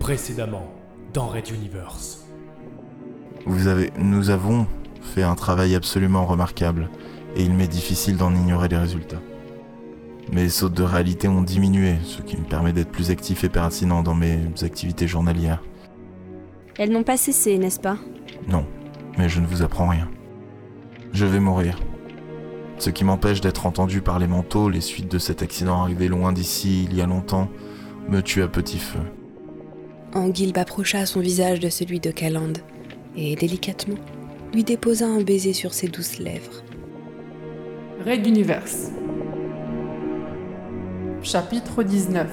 Précédemment, 0.00 0.66
dans 1.12 1.26
Red 1.26 1.50
Universe. 1.50 2.24
Vous 3.46 3.66
avez, 3.68 3.92
nous 3.98 4.30
avons 4.30 4.66
fait 5.02 5.22
un 5.22 5.34
travail 5.34 5.74
absolument 5.74 6.24
remarquable, 6.24 6.88
et 7.36 7.44
il 7.44 7.52
m'est 7.52 7.68
difficile 7.68 8.16
d'en 8.16 8.34
ignorer 8.34 8.68
les 8.68 8.78
résultats. 8.78 9.20
Mes 10.32 10.48
sautes 10.48 10.72
de 10.72 10.82
réalité 10.82 11.28
ont 11.28 11.42
diminué, 11.42 11.96
ce 12.02 12.22
qui 12.22 12.38
me 12.38 12.44
permet 12.44 12.72
d'être 12.72 12.90
plus 12.90 13.10
actif 13.10 13.44
et 13.44 13.50
pertinent 13.50 14.02
dans 14.02 14.14
mes 14.14 14.40
activités 14.62 15.06
journalières. 15.06 15.62
Elles 16.78 16.90
n'ont 16.90 17.04
pas 17.04 17.18
cessé, 17.18 17.58
n'est-ce 17.58 17.80
pas? 17.80 17.98
Non, 18.48 18.64
mais 19.18 19.28
je 19.28 19.40
ne 19.40 19.46
vous 19.46 19.62
apprends 19.62 19.88
rien. 19.88 20.08
Je 21.12 21.26
vais 21.26 21.40
mourir. 21.40 21.78
Ce 22.78 22.88
qui 22.88 23.04
m'empêche 23.04 23.42
d'être 23.42 23.66
entendu 23.66 24.00
par 24.00 24.18
les 24.18 24.26
manteaux, 24.26 24.70
les 24.70 24.80
suites 24.80 25.10
de 25.10 25.18
cet 25.18 25.42
accident 25.42 25.82
arrivé 25.82 26.08
loin 26.08 26.32
d'ici 26.32 26.84
il 26.84 26.96
y 26.96 27.02
a 27.02 27.06
longtemps, 27.06 27.50
me 28.08 28.22
tue 28.22 28.42
à 28.42 28.48
petit 28.48 28.78
feu. 28.78 29.00
Anguille 30.12 30.52
approcha 30.56 31.06
son 31.06 31.20
visage 31.20 31.60
de 31.60 31.68
celui 31.68 32.00
de 32.00 32.10
Calande 32.10 32.58
et, 33.16 33.36
délicatement, 33.36 33.98
lui 34.52 34.64
déposa 34.64 35.06
un 35.06 35.20
baiser 35.20 35.52
sur 35.52 35.72
ses 35.72 35.86
douces 35.86 36.18
lèvres. 36.18 36.64
Raid 38.04 38.26
Universe. 38.26 38.90
Chapitre 41.22 41.84
19 41.84 42.28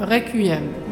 Requiem. 0.00 0.85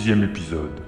Sixième 0.00 0.24
épisode. 0.24 0.80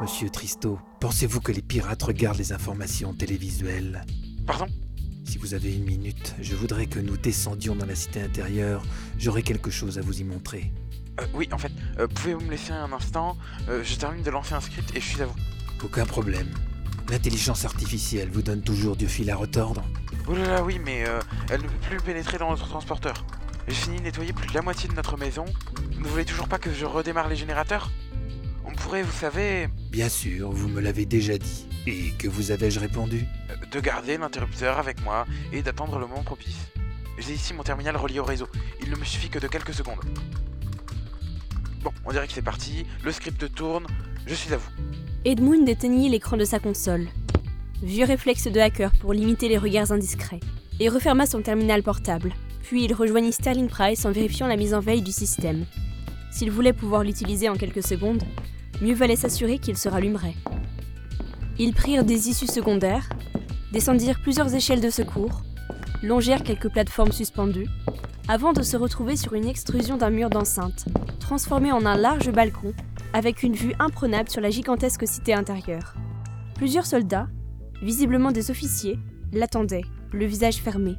Monsieur 0.00 0.30
Tristo, 0.30 0.78
pensez-vous 1.00 1.40
que 1.40 1.50
les 1.50 1.62
pirates 1.62 2.02
regardent 2.04 2.38
les 2.38 2.52
informations 2.52 3.12
télévisuelles? 3.12 4.04
Pardon? 4.46 4.66
Si 5.24 5.38
vous 5.38 5.54
avez 5.54 5.74
une 5.74 5.84
minute, 5.84 6.36
je 6.40 6.54
voudrais 6.54 6.86
que 6.86 7.00
nous 7.00 7.16
descendions 7.16 7.74
dans 7.74 7.86
la 7.86 7.96
cité 7.96 8.22
intérieure. 8.22 8.84
J'aurai 9.18 9.42
quelque 9.42 9.70
chose 9.72 9.98
à 9.98 10.02
vous 10.02 10.20
y 10.20 10.24
montrer. 10.24 10.72
Euh, 11.20 11.26
Oui, 11.34 11.48
en 11.50 11.58
fait, 11.58 11.72
euh, 11.98 12.06
pouvez-vous 12.06 12.40
me 12.42 12.50
laisser 12.52 12.72
un 12.72 12.92
instant? 12.92 13.36
Euh, 13.68 13.82
Je 13.82 13.96
termine 13.96 14.22
de 14.22 14.30
lancer 14.30 14.54
un 14.54 14.60
script 14.60 14.94
et 14.96 15.00
je 15.00 15.06
suis 15.08 15.22
à 15.22 15.26
vous. 15.26 15.34
Aucun 15.84 16.04
problème. 16.04 16.48
L'intelligence 17.10 17.64
artificielle 17.64 18.30
vous 18.30 18.42
donne 18.42 18.62
toujours 18.62 18.96
du 18.96 19.08
fil 19.08 19.30
à 19.30 19.36
retordre. 19.36 19.82
Oh 20.28 20.34
là 20.34 20.44
là, 20.46 20.62
oui, 20.62 20.78
mais 20.82 21.04
euh, 21.06 21.20
elle 21.50 21.62
ne 21.62 21.66
peut 21.66 21.88
plus 21.90 21.96
pénétrer 22.00 22.38
dans 22.38 22.50
notre 22.50 22.68
transporteur. 22.68 23.24
J'ai 23.68 23.74
fini 23.74 23.98
de 23.98 24.02
nettoyer 24.02 24.32
plus 24.32 24.48
de 24.48 24.54
la 24.54 24.62
moitié 24.62 24.88
de 24.88 24.94
notre 24.94 25.16
maison. 25.16 25.44
Vous 25.94 26.00
ne 26.00 26.08
voulez 26.08 26.24
toujours 26.24 26.48
pas 26.48 26.58
que 26.58 26.72
je 26.72 26.84
redémarre 26.86 27.28
les 27.28 27.36
générateurs? 27.36 27.90
On 28.64 28.72
pourrait, 28.72 29.02
vous 29.02 29.12
savez, 29.12 29.68
Bien 29.90 30.08
sûr, 30.08 30.50
vous 30.52 30.68
me 30.68 30.80
l'avez 30.80 31.04
déjà 31.04 31.36
dit. 31.36 31.66
Et 31.86 32.12
que 32.12 32.28
vous 32.28 32.52
avais-je 32.52 32.78
répondu? 32.78 33.26
euh, 33.50 33.54
de 33.70 33.80
garder 33.80 34.16
l'interrupteur 34.16 34.78
avec 34.78 35.02
moi 35.02 35.26
et 35.52 35.62
d'attendre 35.62 35.98
le 35.98 36.06
moment 36.06 36.22
propice. 36.22 36.56
J'ai 37.18 37.34
ici 37.34 37.52
mon 37.54 37.62
terminal 37.64 37.96
relié 37.96 38.20
au 38.20 38.24
réseau. 38.24 38.48
Il 38.80 38.90
ne 38.90 38.96
me 38.96 39.04
suffit 39.04 39.28
que 39.28 39.38
de 39.38 39.48
quelques 39.48 39.74
secondes. 39.74 39.98
Bon, 41.82 41.90
on 42.04 42.12
dirait 42.12 42.26
que 42.26 42.32
c'est 42.32 42.42
parti. 42.42 42.86
Le 43.04 43.10
script 43.10 43.52
tourne. 43.54 43.86
Je 44.26 44.34
suis 44.34 44.54
à 44.54 44.56
vous. 44.56 44.70
Edmund 45.24 45.68
éteignit 45.68 46.08
l'écran 46.08 46.36
de 46.36 46.44
sa 46.44 46.60
console. 46.60 47.08
Vieux 47.82 48.04
réflexe 48.04 48.46
de 48.46 48.60
hacker 48.60 48.92
pour 49.00 49.12
limiter 49.12 49.48
les 49.48 49.58
regards 49.58 49.90
indiscrets. 49.90 50.40
Et 50.78 50.88
referma 50.88 51.26
son 51.26 51.42
terminal 51.42 51.82
portable. 51.82 52.32
Puis 52.62 52.84
il 52.84 52.94
rejoignit 52.94 53.32
Sterling 53.32 53.68
Price 53.68 54.04
en 54.04 54.12
vérifiant 54.12 54.46
la 54.46 54.56
mise 54.56 54.74
en 54.74 54.80
veille 54.80 55.02
du 55.02 55.12
système. 55.12 55.64
S'il 56.30 56.50
voulait 56.50 56.72
pouvoir 56.72 57.02
l'utiliser 57.02 57.48
en 57.48 57.56
quelques 57.56 57.86
secondes, 57.86 58.22
mieux 58.80 58.94
valait 58.94 59.16
s'assurer 59.16 59.58
qu'il 59.58 59.76
se 59.76 59.88
rallumerait. 59.88 60.36
Ils 61.58 61.74
prirent 61.74 62.04
des 62.04 62.28
issues 62.28 62.46
secondaires, 62.46 63.08
descendirent 63.72 64.20
plusieurs 64.22 64.54
échelles 64.54 64.80
de 64.80 64.88
secours, 64.88 65.42
longèrent 66.02 66.42
quelques 66.42 66.70
plateformes 66.70 67.12
suspendues, 67.12 67.68
avant 68.28 68.52
de 68.52 68.62
se 68.62 68.76
retrouver 68.76 69.16
sur 69.16 69.34
une 69.34 69.48
extrusion 69.48 69.96
d'un 69.96 70.10
mur 70.10 70.30
d'enceinte, 70.30 70.86
transformé 71.18 71.72
en 71.72 71.84
un 71.84 71.96
large 71.96 72.30
balcon 72.30 72.72
avec 73.12 73.42
une 73.42 73.54
vue 73.54 73.74
imprenable 73.78 74.30
sur 74.30 74.40
la 74.40 74.50
gigantesque 74.50 75.06
cité 75.06 75.34
intérieure. 75.34 75.94
Plusieurs 76.54 76.86
soldats, 76.86 77.28
visiblement 77.82 78.30
des 78.30 78.50
officiers, 78.50 78.98
l'attendaient, 79.32 79.84
le 80.12 80.24
visage 80.24 80.56
fermé. 80.56 80.96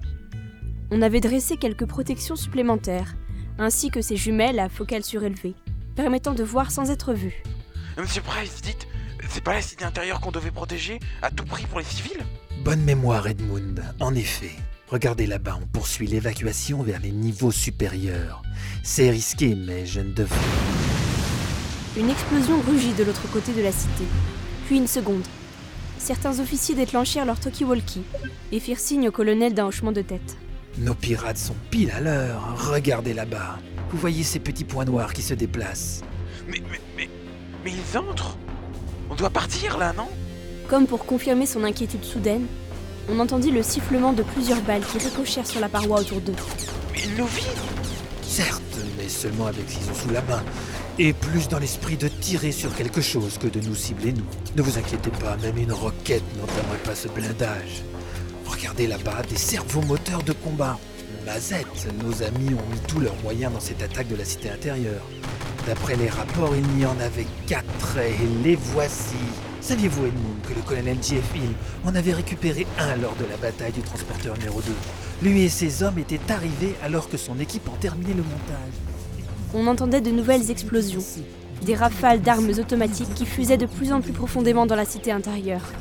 On 0.91 1.01
avait 1.01 1.21
dressé 1.21 1.57
quelques 1.57 1.85
protections 1.85 2.35
supplémentaires, 2.35 3.15
ainsi 3.57 3.89
que 3.89 4.01
ses 4.01 4.17
jumelles 4.17 4.59
à 4.59 4.69
focale 4.69 5.03
surélevée, 5.03 5.55
permettant 5.95 6.33
de 6.33 6.43
voir 6.43 6.71
sans 6.71 6.91
être 6.91 7.13
vu. 7.13 7.41
Monsieur 7.97 8.21
Price, 8.21 8.61
dites, 8.61 8.87
c'est 9.29 9.43
pas 9.43 9.53
la 9.53 9.61
cité 9.61 9.85
intérieure 9.85 10.19
qu'on 10.19 10.31
devait 10.31 10.51
protéger 10.51 10.99
à 11.21 11.31
tout 11.31 11.45
prix 11.45 11.65
pour 11.67 11.79
les 11.79 11.85
civils? 11.85 12.23
Bonne 12.63 12.81
mémoire, 12.81 13.27
Edmund. 13.27 13.83
En 13.99 14.13
effet. 14.13 14.51
Regardez 14.93 15.25
là-bas, 15.25 15.57
on 15.59 15.65
poursuit 15.65 16.05
l'évacuation 16.05 16.83
vers 16.83 16.99
les 16.99 17.09
niveaux 17.09 17.49
supérieurs. 17.49 18.43
C'est 18.83 19.09
risqué, 19.09 19.55
mais 19.55 19.87
je 19.87 20.01
ne 20.01 20.13
devrais. 20.13 20.37
Une 21.97 22.11
explosion 22.11 22.61
rugit 22.61 22.93
de 22.93 23.03
l'autre 23.03 23.27
côté 23.31 23.53
de 23.53 23.63
la 23.63 23.71
cité, 23.71 24.03
puis 24.67 24.77
une 24.77 24.85
seconde. 24.85 25.23
Certains 25.97 26.39
officiers 26.39 26.75
déclenchèrent 26.75 27.25
leur 27.25 27.39
talkie-walkie 27.39 28.03
et 28.51 28.59
firent 28.59 28.77
signe 28.77 29.07
au 29.07 29.11
colonel 29.11 29.55
d'un 29.55 29.65
hochement 29.65 29.91
de 29.91 30.03
tête. 30.03 30.37
Nos 30.77 30.93
pirates 30.93 31.39
sont 31.39 31.55
pile 31.71 31.89
à 31.89 31.99
l'heure. 31.99 32.55
Regardez 32.71 33.15
là-bas. 33.15 33.57
Vous 33.89 33.97
voyez 33.97 34.21
ces 34.21 34.37
petits 34.37 34.63
points 34.63 34.85
noirs 34.85 35.13
qui 35.13 35.23
se 35.23 35.33
déplacent 35.33 36.03
Mais, 36.47 36.61
mais, 36.69 36.79
mais, 36.95 37.09
mais 37.65 37.71
ils 37.71 37.97
entrent 37.97 38.37
On 39.09 39.15
doit 39.15 39.31
partir 39.31 39.79
là, 39.79 39.91
non? 39.93 40.07
Comme 40.67 40.85
pour 40.85 41.07
confirmer 41.07 41.47
son 41.47 41.63
inquiétude 41.63 42.03
soudaine, 42.03 42.45
on 43.09 43.19
entendit 43.19 43.51
le 43.51 43.63
sifflement 43.63 44.13
de 44.13 44.23
plusieurs 44.23 44.61
balles 44.61 44.83
qui 44.83 44.97
ricochèrent 44.97 45.47
sur 45.47 45.59
la 45.59 45.69
paroi 45.69 45.99
autour 45.99 46.21
d'eux. 46.21 46.35
Mais 46.93 47.01
ils 47.05 47.15
nous 47.15 47.27
visent 47.27 47.47
Certes, 48.21 48.61
mais 48.97 49.09
seulement 49.09 49.47
avec 49.47 49.69
ce 49.69 49.77
qu'ils 49.77 49.91
ont 49.91 49.95
sous 49.95 50.09
la 50.09 50.21
main. 50.23 50.43
Et 50.97 51.13
plus 51.13 51.47
dans 51.47 51.59
l'esprit 51.59 51.97
de 51.97 52.07
tirer 52.07 52.51
sur 52.51 52.73
quelque 52.75 53.01
chose 53.01 53.37
que 53.37 53.47
de 53.47 53.59
nous 53.59 53.75
cibler 53.75 54.13
nous. 54.13 54.25
Ne 54.55 54.61
vous 54.61 54.77
inquiétez 54.77 55.11
pas, 55.11 55.37
même 55.37 55.57
une 55.57 55.71
roquette 55.71 56.23
n'entamerait 56.39 56.83
pas 56.83 56.95
ce 56.95 57.07
blindage. 57.09 57.83
Regardez 58.45 58.87
là-bas, 58.87 59.21
des 59.29 59.37
cerveaux 59.37 59.81
moteurs 59.81 60.23
de 60.23 60.33
combat. 60.33 60.79
Mazette, 61.25 61.87
nos 62.03 62.23
amis 62.23 62.53
ont 62.53 62.73
mis 62.73 62.79
tous 62.87 62.99
leurs 62.99 63.15
moyens 63.23 63.53
dans 63.53 63.59
cette 63.59 63.81
attaque 63.81 64.07
de 64.07 64.15
la 64.15 64.25
cité 64.25 64.49
intérieure. 64.49 65.03
D'après 65.67 65.95
les 65.95 66.09
rapports, 66.09 66.55
il 66.55 66.67
n'y 66.75 66.85
en 66.85 66.99
avait 66.99 67.27
quatre 67.47 67.97
et 67.97 68.17
les 68.43 68.55
voici. 68.55 69.15
Saviez-vous, 69.63 70.07
Edmund, 70.07 70.41
que 70.45 70.53
le 70.53 70.61
colonel 70.61 70.97
J.F. 71.01 71.37
Hill 71.37 71.53
en 71.85 71.95
avait 71.95 72.11
récupéré 72.11 72.67
un 72.77 72.97
lors 72.97 73.15
de 73.15 73.23
la 73.23 73.37
bataille 73.37 73.71
du 73.71 73.79
transporteur 73.79 74.37
numéro 74.37 74.59
2 74.59 74.73
Lui 75.21 75.43
et 75.43 75.47
ses 75.47 75.83
hommes 75.83 75.97
étaient 75.99 76.19
arrivés 76.29 76.75
alors 76.83 77.07
que 77.07 77.15
son 77.15 77.39
équipe 77.39 77.69
en 77.69 77.77
terminait 77.77 78.13
le 78.13 78.23
montage. 78.23 78.73
On 79.53 79.65
entendait 79.67 80.01
de 80.01 80.11
nouvelles 80.11 80.51
explosions, 80.51 80.99
des 81.65 81.75
rafales 81.75 82.21
d'armes 82.21 82.49
automatiques 82.49 83.13
qui 83.15 83.25
fusaient 83.25 83.55
de 83.55 83.65
plus 83.65 83.93
en 83.93 84.01
plus 84.01 84.11
profondément 84.11 84.65
dans 84.65 84.75
la 84.75 84.83
cité 84.83 85.13
intérieure. 85.13 85.71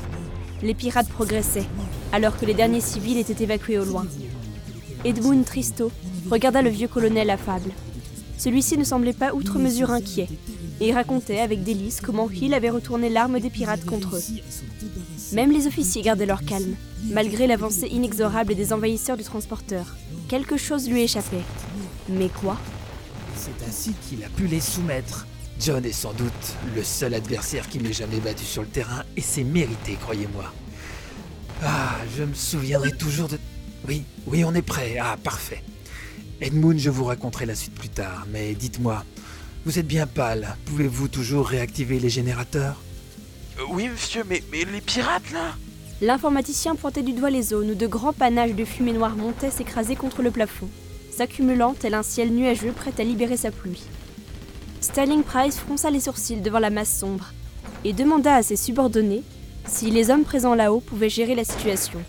Les 0.61 0.75
pirates 0.75 1.09
progressaient, 1.09 1.67
alors 2.13 2.39
que 2.39 2.45
les 2.45 2.53
derniers 2.53 2.79
civils 2.79 3.17
étaient 3.17 3.43
évacués 3.43 3.79
au 3.79 3.85
loin. 3.85 4.05
Edmund 5.03 5.43
Tristo 5.43 5.91
regarda 6.31 6.61
le 6.61 6.69
vieux 6.69 6.87
colonel 6.87 7.29
affable. 7.29 7.71
Celui-ci 8.37 8.77
ne 8.77 8.85
semblait 8.85 9.11
pas 9.11 9.33
outre 9.33 9.59
mesure 9.59 9.91
inquiet, 9.91 10.29
et 10.83 10.87
il 10.87 10.91
racontait 10.91 11.39
avec 11.39 11.63
délice 11.63 12.01
comment 12.01 12.29
Hill 12.29 12.53
avait 12.53 12.69
retourné 12.69 13.07
l'arme 13.07 13.39
des 13.39 13.49
pirates 13.49 13.85
contre 13.85 14.17
eux. 14.17 14.23
Même 15.31 15.49
les 15.49 15.65
officiers 15.65 16.01
gardaient 16.01 16.25
leur 16.25 16.43
calme, 16.43 16.75
malgré 17.05 17.47
l'avancée 17.47 17.87
inexorable 17.87 18.53
des 18.53 18.73
envahisseurs 18.73 19.15
du 19.15 19.23
transporteur. 19.23 19.95
Quelque 20.27 20.57
chose 20.57 20.89
lui 20.89 21.03
échappait. 21.03 21.45
Mais 22.09 22.27
quoi? 22.27 22.57
C'est 23.37 23.65
ainsi 23.65 23.93
qu'il 23.93 24.25
a 24.25 24.27
pu 24.27 24.47
les 24.47 24.59
soumettre. 24.59 25.25
John 25.57 25.85
est 25.85 25.93
sans 25.93 26.11
doute 26.11 26.57
le 26.75 26.83
seul 26.83 27.13
adversaire 27.13 27.69
qui 27.69 27.79
m'ait 27.79 27.93
jamais 27.93 28.19
battu 28.19 28.43
sur 28.43 28.61
le 28.61 28.67
terrain, 28.67 29.03
et 29.15 29.21
c'est 29.21 29.45
mérité, 29.45 29.97
croyez-moi. 30.01 30.53
Ah, 31.63 31.95
je 32.17 32.23
me 32.23 32.33
souviendrai 32.33 32.91
toujours 32.91 33.29
de... 33.29 33.39
Oui, 33.87 34.03
oui, 34.27 34.43
on 34.43 34.53
est 34.53 34.61
prêt. 34.61 34.97
Ah, 35.01 35.15
parfait. 35.23 35.63
Edmund, 36.41 36.77
je 36.77 36.89
vous 36.89 37.05
raconterai 37.05 37.45
la 37.45 37.55
suite 37.55 37.73
plus 37.73 37.87
tard, 37.87 38.27
mais 38.33 38.53
dites-moi, 38.53 39.05
vous 39.65 39.79
êtes 39.79 39.87
bien 39.87 40.07
pâle. 40.07 40.55
Pouvez-vous 40.65 41.07
toujours 41.07 41.47
réactiver 41.47 41.99
les 41.99 42.09
générateurs? 42.09 42.81
Euh, 43.59 43.63
oui, 43.69 43.87
monsieur, 43.87 44.23
mais, 44.27 44.43
mais 44.51 44.65
les 44.65 44.81
pirates, 44.81 45.31
là 45.31 45.55
L'informaticien 46.01 46.75
pointait 46.75 47.03
du 47.03 47.13
doigt 47.13 47.29
les 47.29 47.43
zones 47.43 47.71
où 47.71 47.75
de 47.75 47.87
grands 47.87 48.13
panaches 48.13 48.55
de 48.55 48.65
fumée 48.65 48.93
noire 48.93 49.15
montaient 49.15 49.51
s'écraser 49.51 49.95
contre 49.95 50.21
le 50.21 50.31
plafond, 50.31 50.67
s'accumulant 51.15 51.75
tel 51.79 51.93
un 51.93 52.03
ciel 52.03 52.33
nuageux 52.33 52.71
prêt 52.71 52.93
à 52.97 53.03
libérer 53.03 53.37
sa 53.37 53.51
pluie. 53.51 53.83
Sterling 54.81 55.23
Price 55.23 55.57
fronça 55.57 55.89
les 55.89 56.01
sourcils 56.01 56.41
devant 56.41 56.59
la 56.59 56.69
masse 56.69 56.99
sombre 56.99 57.31
et 57.85 57.93
demanda 57.93 58.35
à 58.35 58.43
ses 58.43 58.57
subordonnés 58.57 59.23
si 59.65 59.91
les 59.91 60.09
hommes 60.09 60.25
présents 60.25 60.55
là-haut 60.55 60.81
pouvaient 60.81 61.09
gérer 61.09 61.35
la 61.35 61.45
situation. 61.45 62.01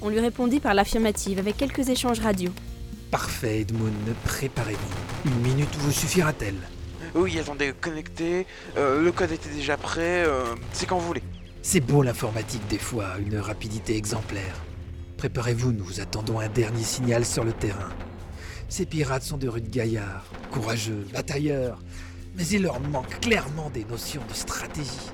On 0.00 0.08
lui 0.08 0.20
répondit 0.20 0.60
par 0.60 0.72
l'affirmative 0.72 1.38
avec 1.38 1.58
quelques 1.58 1.88
échanges 1.90 2.20
radio. 2.20 2.50
Parfait, 3.10 3.60
Edmund, 3.60 3.92
préparez-vous. 4.24 5.30
Une 5.30 5.40
minute 5.42 5.74
vous 5.80 5.92
suffira-t-elle? 5.92 6.56
Oui, 7.14 7.38
attendez, 7.38 7.72
connecté. 7.80 8.46
euh, 8.76 9.02
le 9.02 9.12
code 9.12 9.32
était 9.32 9.50
déjà 9.50 9.76
prêt. 9.76 10.24
euh, 10.26 10.54
c'est 10.72 10.86
quand 10.86 10.98
vous 10.98 11.06
voulez. 11.06 11.22
C'est 11.62 11.80
beau 11.80 12.02
l'informatique 12.02 12.66
des 12.68 12.78
fois, 12.78 13.16
une 13.24 13.38
rapidité 13.38 13.96
exemplaire. 13.96 14.62
Préparez-vous, 15.16 15.72
nous 15.72 16.00
attendons 16.00 16.38
un 16.38 16.48
dernier 16.48 16.82
signal 16.84 17.24
sur 17.24 17.44
le 17.44 17.52
terrain. 17.52 17.90
Ces 18.68 18.86
pirates 18.86 19.22
sont 19.22 19.38
de 19.38 19.48
rudes 19.48 19.70
gaillards, 19.70 20.24
courageux, 20.50 21.06
batailleurs, 21.12 21.78
mais 22.36 22.46
il 22.46 22.62
leur 22.62 22.80
manque 22.80 23.18
clairement 23.20 23.70
des 23.70 23.84
notions 23.84 24.22
de 24.28 24.34
stratégie. 24.34 25.10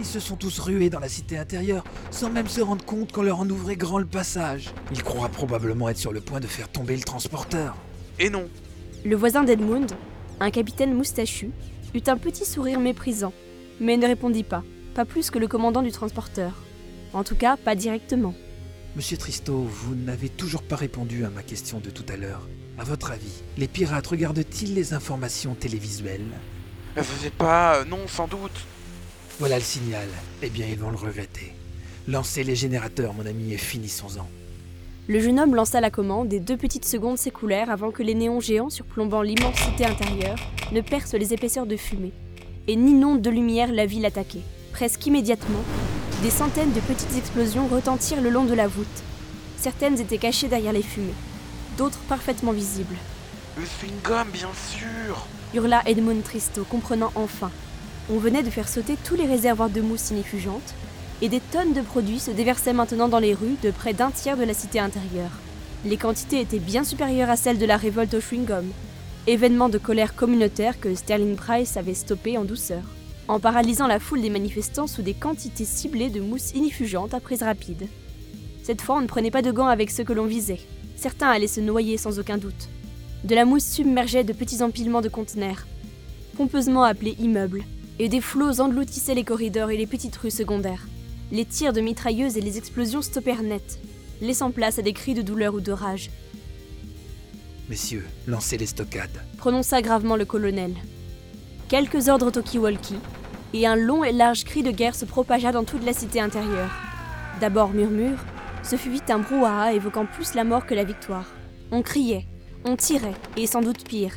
Ils 0.00 0.04
se 0.04 0.18
sont 0.18 0.34
tous 0.36 0.58
rués 0.58 0.90
dans 0.90 0.98
la 0.98 1.08
cité 1.08 1.38
intérieure 1.38 1.84
sans 2.10 2.28
même 2.30 2.48
se 2.48 2.60
rendre 2.60 2.84
compte 2.84 3.12
qu'on 3.12 3.22
leur 3.22 3.38
en 3.38 3.48
ouvrait 3.48 3.76
grand 3.76 3.98
le 3.98 4.06
passage. 4.06 4.70
Ils 4.90 5.04
croient 5.04 5.28
probablement 5.28 5.88
être 5.88 5.98
sur 5.98 6.12
le 6.12 6.20
point 6.20 6.40
de 6.40 6.48
faire 6.48 6.68
tomber 6.68 6.96
le 6.96 7.02
transporteur. 7.04 7.76
Et 8.18 8.28
non. 8.28 8.48
Le 9.04 9.14
voisin 9.14 9.44
d'Edmund, 9.44 9.92
un 10.44 10.50
capitaine 10.50 10.92
moustachu, 10.92 11.52
eut 11.94 12.02
un 12.06 12.18
petit 12.18 12.44
sourire 12.44 12.78
méprisant, 12.78 13.32
mais 13.80 13.96
ne 13.96 14.06
répondit 14.06 14.42
pas, 14.42 14.62
pas 14.94 15.06
plus 15.06 15.30
que 15.30 15.38
le 15.38 15.48
commandant 15.48 15.80
du 15.80 15.90
transporteur. 15.90 16.52
En 17.14 17.24
tout 17.24 17.34
cas, 17.34 17.56
pas 17.56 17.74
directement. 17.74 18.34
Monsieur 18.94 19.16
Tristo, 19.16 19.56
vous 19.56 19.94
n'avez 19.94 20.28
toujours 20.28 20.62
pas 20.62 20.76
répondu 20.76 21.24
à 21.24 21.30
ma 21.30 21.42
question 21.42 21.80
de 21.80 21.88
tout 21.88 22.04
à 22.12 22.16
l'heure. 22.16 22.46
À 22.76 22.84
votre 22.84 23.10
avis, 23.10 23.42
les 23.56 23.68
pirates 23.68 24.06
regardent-ils 24.06 24.74
les 24.74 24.92
informations 24.92 25.54
télévisuelles? 25.54 26.26
Vous 26.94 27.02
savez 27.02 27.30
pas. 27.30 27.76
euh, 27.78 27.84
non, 27.86 28.06
sans 28.06 28.28
doute. 28.28 28.66
Voilà 29.38 29.56
le 29.56 29.64
signal. 29.64 30.08
Eh 30.42 30.50
bien, 30.50 30.66
ils 30.66 30.78
vont 30.78 30.90
le 30.90 30.96
regretter. 30.96 31.54
Lancez 32.06 32.44
les 32.44 32.54
générateurs, 32.54 33.14
mon 33.14 33.24
ami, 33.24 33.54
et 33.54 33.58
finissons-en. 33.58 34.28
Le 35.06 35.20
jeune 35.20 35.38
homme 35.38 35.54
lança 35.54 35.82
la 35.82 35.90
commande 35.90 36.32
et 36.32 36.40
deux 36.40 36.56
petites 36.56 36.86
secondes 36.86 37.18
s'écoulèrent 37.18 37.68
avant 37.68 37.90
que 37.90 38.02
les 38.02 38.14
néons 38.14 38.40
géants 38.40 38.70
surplombant 38.70 39.20
l'immensité 39.20 39.84
intérieure 39.84 40.38
ne 40.72 40.80
percent 40.80 41.18
les 41.18 41.34
épaisseurs 41.34 41.66
de 41.66 41.76
fumée 41.76 42.12
et 42.68 42.74
n'inondent 42.74 43.20
de 43.20 43.28
lumière 43.28 43.70
la 43.70 43.84
ville 43.84 44.06
attaquée. 44.06 44.40
Presque 44.72 45.04
immédiatement, 45.04 45.62
des 46.22 46.30
centaines 46.30 46.72
de 46.72 46.80
petites 46.80 47.18
explosions 47.18 47.66
retentirent 47.66 48.22
le 48.22 48.30
long 48.30 48.44
de 48.44 48.54
la 48.54 48.66
voûte. 48.66 48.86
Certaines 49.58 50.00
étaient 50.00 50.16
cachées 50.16 50.48
derrière 50.48 50.72
les 50.72 50.80
fumées, 50.80 51.12
d'autres 51.76 52.00
parfaitement 52.08 52.52
visibles. 52.52 52.96
Le 53.58 53.66
swing-gum, 53.66 54.26
bien 54.32 54.48
sûr. 54.54 55.26
Hurla 55.52 55.82
Edmund 55.84 56.22
Tristo, 56.22 56.64
comprenant 56.64 57.12
enfin. 57.14 57.50
On 58.10 58.16
venait 58.16 58.42
de 58.42 58.48
faire 58.50 58.68
sauter 58.68 58.96
tous 59.04 59.16
les 59.16 59.26
réservoirs 59.26 59.68
de 59.68 59.82
mousse 59.82 60.12
inifugente, 60.12 60.74
et 61.22 61.28
des 61.28 61.40
tonnes 61.40 61.72
de 61.72 61.80
produits 61.80 62.18
se 62.18 62.30
déversaient 62.30 62.72
maintenant 62.72 63.08
dans 63.08 63.18
les 63.18 63.34
rues 63.34 63.56
de 63.62 63.70
près 63.70 63.94
d'un 63.94 64.10
tiers 64.10 64.36
de 64.36 64.44
la 64.44 64.54
cité 64.54 64.78
intérieure. 64.78 65.30
Les 65.84 65.96
quantités 65.96 66.40
étaient 66.40 66.58
bien 66.58 66.84
supérieures 66.84 67.30
à 67.30 67.36
celles 67.36 67.58
de 67.58 67.66
la 67.66 67.76
révolte 67.76 68.14
au 68.14 68.20
chewing-gum, 68.20 68.64
événement 69.26 69.68
de 69.68 69.78
colère 69.78 70.14
communautaire 70.14 70.80
que 70.80 70.94
Sterling 70.94 71.36
Price 71.36 71.76
avait 71.76 71.94
stoppé 71.94 72.36
en 72.36 72.44
douceur, 72.44 72.82
en 73.28 73.40
paralysant 73.40 73.86
la 73.86 74.00
foule 74.00 74.20
des 74.20 74.30
manifestants 74.30 74.86
sous 74.86 75.02
des 75.02 75.14
quantités 75.14 75.64
ciblées 75.64 76.10
de 76.10 76.20
mousse 76.20 76.52
inifugente 76.54 77.14
à 77.14 77.20
prise 77.20 77.42
rapide. 77.42 77.86
Cette 78.62 78.80
fois, 78.80 78.96
on 78.96 79.00
ne 79.00 79.06
prenait 79.06 79.30
pas 79.30 79.42
de 79.42 79.52
gants 79.52 79.66
avec 79.66 79.90
ceux 79.90 80.04
que 80.04 80.12
l'on 80.12 80.26
visait. 80.26 80.60
Certains 80.96 81.28
allaient 81.28 81.46
se 81.46 81.60
noyer 81.60 81.96
sans 81.96 82.18
aucun 82.18 82.38
doute. 82.38 82.68
De 83.24 83.34
la 83.34 83.44
mousse 83.44 83.64
submergeait 83.64 84.24
de 84.24 84.32
petits 84.32 84.62
empilements 84.62 85.00
de 85.00 85.08
conteneurs, 85.08 85.66
pompeusement 86.36 86.84
appelés 86.84 87.16
immeubles, 87.18 87.64
et 87.98 88.08
des 88.08 88.20
flots 88.20 88.60
engloutissaient 88.60 89.14
les 89.14 89.24
corridors 89.24 89.70
et 89.70 89.76
les 89.76 89.86
petites 89.86 90.16
rues 90.16 90.30
secondaires. 90.30 90.86
Les 91.34 91.44
tirs 91.44 91.72
de 91.72 91.80
mitrailleuses 91.80 92.36
et 92.36 92.40
les 92.40 92.58
explosions 92.58 93.02
stoppèrent 93.02 93.42
net, 93.42 93.80
laissant 94.22 94.52
place 94.52 94.78
à 94.78 94.82
des 94.82 94.92
cris 94.92 95.14
de 95.14 95.22
douleur 95.22 95.54
ou 95.54 95.60
de 95.60 95.72
rage, 95.72 96.10
Messieurs, 97.68 98.06
lancez 98.28 98.56
les 98.56 98.66
stockades. 98.66 99.20
prononça 99.36 99.82
gravement 99.82 100.14
le 100.14 100.26
colonel. 100.26 100.74
Quelques 101.66 102.08
ordres 102.08 102.30
talkie-walkie, 102.30 103.00
et 103.52 103.66
un 103.66 103.74
long 103.74 104.04
et 104.04 104.12
large 104.12 104.44
cri 104.44 104.62
de 104.62 104.70
guerre 104.70 104.94
se 104.94 105.06
propagea 105.06 105.50
dans 105.50 105.64
toute 105.64 105.84
la 105.84 105.92
cité 105.92 106.20
intérieure. 106.20 106.70
D'abord 107.40 107.70
murmure, 107.70 108.24
ce 108.62 108.76
fut 108.76 108.90
vite 108.90 109.10
un 109.10 109.18
brouhaha 109.18 109.72
évoquant 109.72 110.06
plus 110.06 110.34
la 110.34 110.44
mort 110.44 110.66
que 110.66 110.74
la 110.74 110.84
victoire. 110.84 111.26
On 111.72 111.82
criait, 111.82 112.26
on 112.64 112.76
tirait, 112.76 113.14
et 113.36 113.48
sans 113.48 113.60
doute 113.60 113.82
pire. 113.88 114.12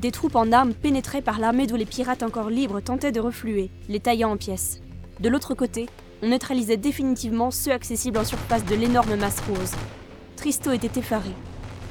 Des 0.00 0.12
troupes 0.12 0.36
en 0.36 0.52
armes 0.52 0.74
pénétraient 0.74 1.20
par 1.20 1.40
l'armée 1.40 1.66
d'où 1.66 1.74
les 1.74 1.84
pirates 1.84 2.22
encore 2.22 2.50
libres 2.50 2.80
tentaient 2.80 3.10
de 3.10 3.18
refluer, 3.18 3.70
les 3.88 3.98
taillant 3.98 4.30
en 4.30 4.36
pièces. 4.36 4.82
De 5.18 5.30
l'autre 5.30 5.54
côté, 5.54 5.86
on 6.22 6.28
neutralisait 6.28 6.76
définitivement 6.76 7.50
ceux 7.50 7.72
accessibles 7.72 8.18
en 8.18 8.24
surface 8.24 8.64
de 8.66 8.74
l'énorme 8.74 9.16
masse 9.16 9.40
rose. 9.48 9.72
Tristo 10.36 10.72
était 10.72 11.00
effaré. 11.00 11.30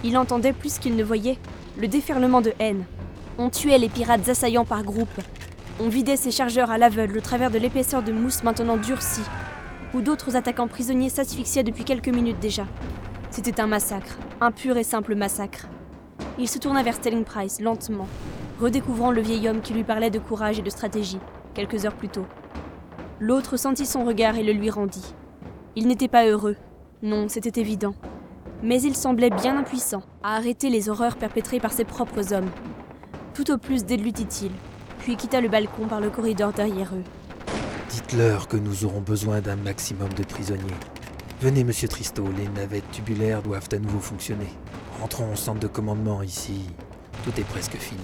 Il 0.04 0.18
entendait 0.18 0.54
plus 0.54 0.77
qu'il 0.77 0.95
ne 0.95 1.04
voyait 1.04 1.39
le 1.77 1.88
déferlement 1.88 2.42
de 2.42 2.54
haine. 2.60 2.86
On 3.39 3.50
tuait 3.50 3.80
les 3.80 3.89
pirates 3.89 4.30
assaillants 4.30 4.66
par 4.66 4.83
groupes. 4.83 5.22
On 5.80 5.89
vidait 5.89 6.18
ses 6.18 6.30
chargeurs 6.30 6.69
à 6.69 6.77
l'aveugle 6.77 7.18
au 7.18 7.22
travers 7.22 7.50
de 7.50 7.57
l'épaisseur 7.57 8.04
de 8.04 8.12
mousse 8.12 8.44
maintenant 8.44 8.77
durcie, 8.77 9.24
où 9.95 10.01
d'autres 10.01 10.36
attaquants 10.36 10.68
prisonniers 10.68 11.10
s'asphyxiaient 11.10 11.63
depuis 11.63 11.83
quelques 11.83 12.10
minutes 12.10 12.39
déjà. 12.39 12.68
C'était 13.31 13.60
un 13.60 13.68
massacre, 13.68 14.18
un 14.39 14.51
pur 14.51 14.77
et 14.77 14.83
simple 14.83 15.16
massacre. 15.16 15.68
Il 16.38 16.48
se 16.48 16.60
tourna 16.60 16.83
vers 16.83 16.94
Sterling 16.94 17.25
Price 17.25 17.60
lentement, 17.60 18.07
redécouvrant 18.62 19.12
le 19.12 19.22
vieil 19.22 19.50
homme 19.50 19.62
qui 19.62 19.74
lui 19.74 19.83
parlait 19.83 20.12
de 20.12 20.19
courage 20.19 20.60
et 20.60 20.62
de 20.62 20.69
stratégie, 20.69 21.19
quelques 21.56 21.86
heures 21.86 21.95
plus 21.95 22.10
tôt. 22.10 22.25
L'autre 23.19 23.56
sentit 23.56 23.85
son 23.85 24.03
regard 24.03 24.38
et 24.38 24.44
le 24.44 24.51
lui 24.51 24.69
rendit. 24.69 25.13
Il 25.77 25.88
n'était 25.88 26.09
pas 26.09 26.25
heureux, 26.25 26.57
non, 27.01 27.27
c'était 27.29 27.62
évident. 27.62 27.94
Mais 28.63 28.81
il 28.81 28.95
semblait 28.95 29.29
bien 29.29 29.57
impuissant 29.57 30.03
à 30.24 30.36
arrêter 30.36 30.69
les 30.69 30.89
horreurs 30.89 31.17
perpétrées 31.17 31.60
par 31.60 31.72
ses 31.72 31.86
propres 31.86 32.34
hommes. 32.34 32.50
Tout 33.34 33.51
au 33.51 33.57
plus 33.57 33.86
déglutit-il, 33.86 34.51
puis 35.00 35.15
quitta 35.15 35.39
le 35.39 35.50
balcon 35.50 35.88
par 35.88 36.01
le 36.01 36.10
corridor 36.10 36.51
derrière 36.51 36.93
eux. 36.93 37.03
Dites-leur 37.89 38.48
que 38.48 38.57
nous 38.57 38.86
aurons 38.86 39.01
besoin 39.01 39.39
d'un 39.39 39.55
maximum 39.55 40.12
de 40.13 40.24
prisonniers. 40.24 40.63
Venez, 41.41 41.63
monsieur 41.63 41.88
Tristo, 41.88 42.24
les 42.36 42.48
navettes 42.60 42.89
tubulaires 42.91 43.41
doivent 43.41 43.69
à 43.72 43.77
nouveau 43.77 44.00
fonctionner. 44.00 44.50
Rentrons 45.00 45.31
au 45.31 45.36
centre 45.36 45.60
de 45.60 45.67
commandement 45.67 46.22
ici. 46.22 46.62
Tout 47.24 47.39
est 47.39 47.48
presque 47.48 47.77
fini. 47.77 48.01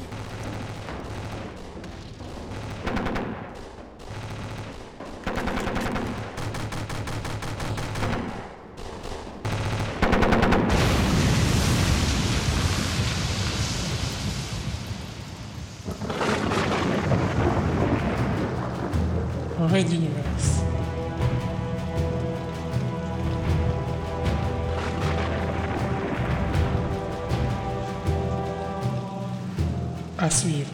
Suivre. 30.30 30.72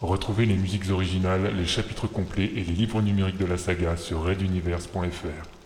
Retrouvez 0.00 0.46
les 0.46 0.56
musiques 0.56 0.90
originales, 0.90 1.54
les 1.56 1.66
chapitres 1.66 2.08
complets 2.08 2.50
et 2.56 2.64
les 2.64 2.72
livres 2.72 3.02
numériques 3.02 3.38
de 3.38 3.46
la 3.46 3.56
saga 3.56 3.96
sur 3.96 4.24
reduniverse.fr. 4.24 5.57